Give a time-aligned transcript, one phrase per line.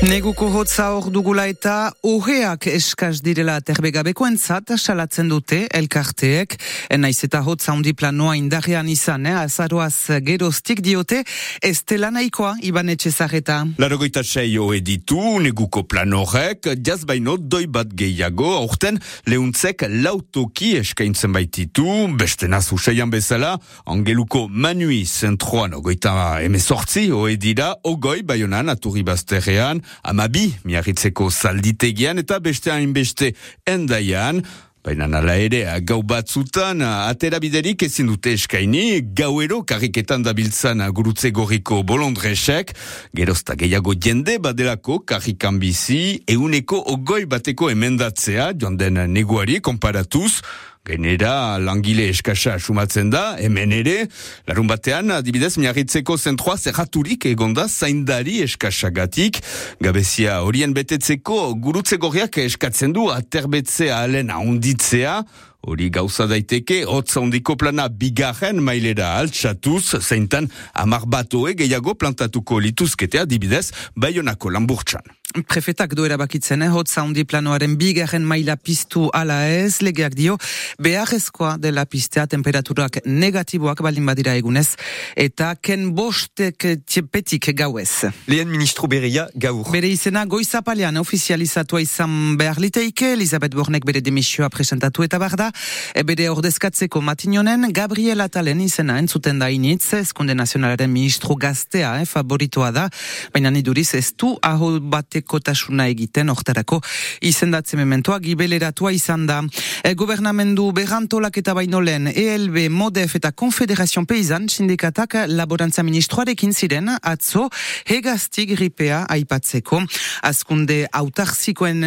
[0.00, 6.54] Neguko hotza hor dugula eta oheak eskaz direla terbegabeko entzat salatzen dute elkarteek.
[6.96, 9.34] Naiz eta hotza hundi planoa indarrean izan, eh?
[9.42, 11.18] azaroaz geroztik diote,
[11.60, 13.58] ez dela nahikoa iban etxezareta.
[13.76, 18.96] Larogoita sei hoe ditu, neguko plan horrek, jaz baino doi bat gehiago, aurten
[19.28, 21.86] lehuntzek lautoki eskaintzen baititu,
[22.16, 23.52] beste nazu seian bezala,
[23.84, 32.40] angeluko manui zentroan ogoita emezortzi, hoe dira, ogoi baionan aturi bazterrean, amabi, miarritzeko zalditegian eta
[32.40, 33.34] beste hainbeste
[33.66, 34.42] endaian,
[34.80, 41.82] Baina nala ere, gau batzutan, atera biderik ezin dute eskaini, gauero karriketan dabiltzan gurutze gorriko
[41.84, 42.72] bolondresek,
[43.12, 50.40] gerozta gehiago jende badelako karrikan bizi, euneko ogoi bateko emendatzea, joan den neguari konparatuz,
[50.86, 54.06] Genera langile eskasa sumatzen da, hemen ere,
[54.48, 59.42] larun batean, adibidez, miarritzeko zentroa zerraturik egonda zaindari eskasagatik,
[59.84, 65.20] gabezia horien betetzeko gurutze gorriak eskatzen du aterbetzea alena onditzea,
[65.60, 73.26] Hori gauza daiteke, hotza ondiko plana bigarren mailera altxatuz, zeintan amar batoe gehiago plantatuko lituzketea
[73.28, 75.19] dibidez, baionako lamburtsan.
[75.30, 76.68] Prefetak doera bakitzen, eh?
[76.74, 80.34] hotza ondi planoaren bigarren maila piztu ala ez, legeak dio,
[80.82, 84.74] beharrezkoa dela pistea temperaturak negatiboak baldin badira egunez,
[85.14, 88.10] eta ken bostek tiepetik gauez.
[88.26, 89.70] Lehen ministro berria gaur.
[89.70, 95.52] Bere izena goizapalean ofizializatua izan behar liteike, Elizabeth Bornek bere demisioa presentatu eta barda,
[95.94, 102.10] e bere ordezkatzeko matinonen Gabriel Atalen izena entzuten da initz, eskunde nazionalaren ministro gaztea, eh,
[102.18, 102.90] favoritoa da,
[103.30, 106.80] baina niduriz ez du aho bateko tasuna egiten orterako
[107.20, 109.40] izendatze mementoa gibeleratua izan da.
[109.84, 116.90] E, gobernamendu berrantolak eta baino lehen ELB, MODEF eta Konfederazion Peizan sindikatak laborantza ministroarekin ziren
[117.02, 117.48] atzo
[117.86, 119.82] hegazti gripea aipatzeko.
[120.22, 121.84] Azkunde autartzikoen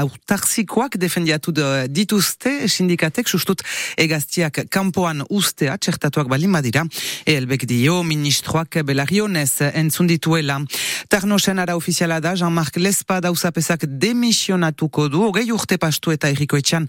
[0.00, 1.54] autartzikoak defendiatu
[1.88, 3.62] dituzte sindikatek sustut
[4.00, 6.84] egaztiak kanpoan ustea txertatuak balin badira.
[7.26, 10.60] Elbek dio ministroak belarionez entzundituela.
[11.08, 16.86] Tarno senara ofiziala da Jean-Marc Lespa dauzapesak demisionatuko du, hogei urte pastu eta erriko etxan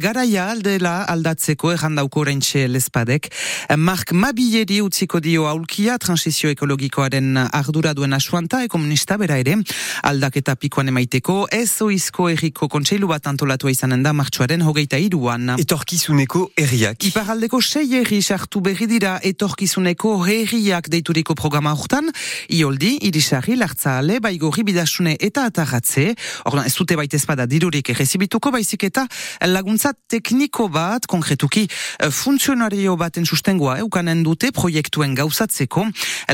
[0.00, 3.30] garaia aldela aldatzeko errandauko orentxe Lespadek.
[3.78, 9.56] Mark Mabilleri utziko dio aulkia transizio ekologikoaren ardura duen asuanta ekomunista bera ere
[10.02, 15.54] aldaketa pikoan emaiteko ez oizko erriko kontseilu bat antolatua izanen da martxuaren hogeita iruan.
[15.60, 17.04] Etorkizuneko herriak.
[17.10, 22.10] Iparaldeko sei herri sartu berri dira etorkizuneko herriak deituriko programa hortan,
[22.50, 26.12] ioldi, irisarri, lartzaale, baigorri bidasune eta atarratze,
[26.48, 29.06] ordan ez dute baita espada dirurik errezibituko, baizik eta
[29.48, 35.86] laguntza tekniko bat, konkretuki eh, funtzionario baten sustengoa eukanen dute proiektuen gauzatzeko,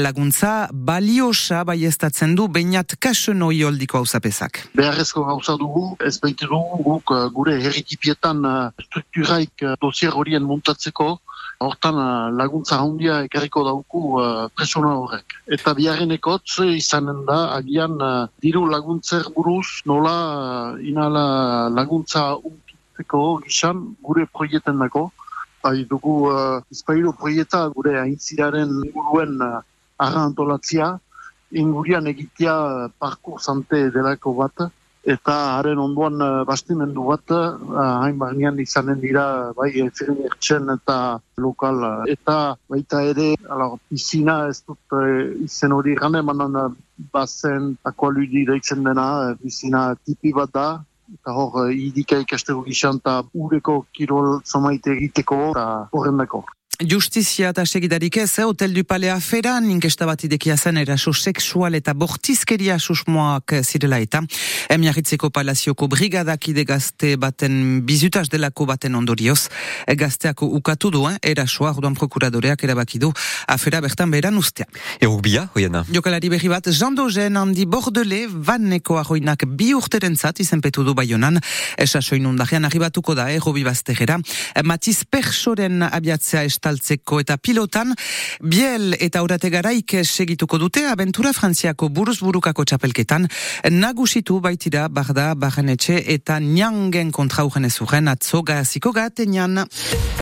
[0.00, 4.64] laguntza baliosa baiestatzen du bainat kaseno ioldiko hausapezak.
[4.78, 8.56] Beharrezko gauza dugu, ez baita dugu guk eh, gure herritipietan uh,
[8.88, 11.18] strukturaik dosier horien montatzeko,
[11.60, 15.34] hortan uh, laguntza handia ekarriko dauku uh, presona horrek.
[15.56, 16.38] Eta biharreneko
[16.74, 20.14] izanen da, agian uh, diru laguntzer buruz, nola
[20.74, 25.10] uh, inala laguntza unkitzeko gizan gure proieten dako.
[25.62, 29.60] Bai dugu uh, izpailu proieta gure aintziraren inguruen uh,
[29.98, 30.98] arra antolatzia,
[31.50, 32.54] ingurian egitea
[33.00, 34.68] parkur sante delako bat,
[35.14, 37.56] eta haren onduan uh, bastimendu bat uh,
[38.02, 39.24] hain bagian izanen dira
[39.56, 40.98] bai efirmertxen eta
[41.44, 42.36] lokal eta
[42.68, 46.76] baita ere ala, pisina ez dut uh, izen hori gane manan
[47.14, 49.08] bazen akualudi deitzen dena
[49.42, 50.68] pisina tipi bat da
[51.14, 56.44] eta hor idika ikasteko gizan eta ureko kirol zomaite egiteko eta horren dako.
[56.78, 58.44] Justizia eta segidarik ez, eh?
[58.46, 64.20] Hotel du Palea Fera, ninkesta bat idekia zen eraso seksual eta bortizkeria susmoak zirela eta
[64.70, 69.48] emiarritzeko palazioko brigadak ide gazte baten bizutaz delako baten ondorioz.
[69.90, 71.16] Gazteako ukatu du, eh?
[71.32, 73.10] erasoa, orduan prokuradoreak erabakidu,
[73.48, 74.70] afera bertan beran ustea.
[75.00, 75.82] Erugbia, hoiena?
[75.90, 81.42] Jokalari berri bat, Jean Dogen handi bordele, vanneko arroinak bi urteren zat, izenpetu du baionan,
[81.76, 83.42] esasoin undarean arribatuko da, eh?
[83.42, 84.22] Robi Bastegera.
[84.62, 87.94] Matiz Persoren abiatzea estaltzeko eta pilotan,
[88.40, 93.28] biel eta urate garaik segituko dute abentura frantziako buruz burukako txapelketan,
[93.70, 99.34] nagusitu baitira barda, barrenetxe eta niangen kontra ezuren atzo gaziko gaten